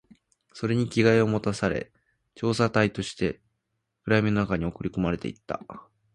[0.53, 1.91] それに着替えを持たされ、
[2.33, 3.39] 調査隊として
[4.03, 5.61] 暗闇の中に送り込まれていった